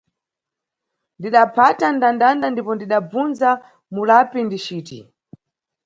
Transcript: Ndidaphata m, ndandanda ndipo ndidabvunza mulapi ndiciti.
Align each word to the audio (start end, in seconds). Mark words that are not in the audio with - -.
Ndidaphata 1.17 1.85
m, 1.91 1.93
ndandanda 1.97 2.47
ndipo 2.49 2.71
ndidabvunza 2.75 3.49
mulapi 3.95 4.39
ndiciti. 4.45 4.99